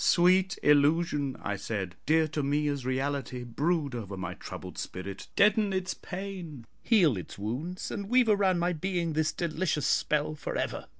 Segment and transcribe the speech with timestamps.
[0.03, 5.73] "Sweet illusion," I said, "dear to me as reality, brood over my troubled spirit, deaden
[5.73, 10.87] its pain, heal its wounds, and weave around my being this delicious spell for ever."